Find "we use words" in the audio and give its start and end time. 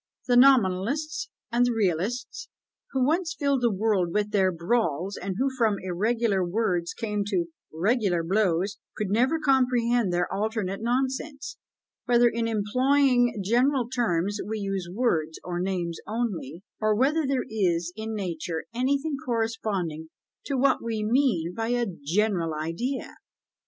14.43-15.39